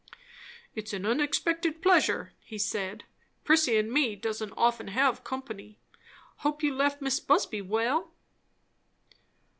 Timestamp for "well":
7.61-8.11